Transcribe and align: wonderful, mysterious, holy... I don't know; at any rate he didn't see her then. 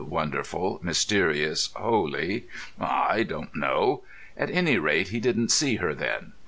wonderful, 0.03 0.79
mysterious, 0.81 1.69
holy... 1.75 2.47
I 2.79 3.21
don't 3.21 3.55
know; 3.55 4.01
at 4.35 4.49
any 4.49 4.79
rate 4.79 5.09
he 5.09 5.19
didn't 5.19 5.51
see 5.51 5.75
her 5.75 5.93
then. 5.93 6.33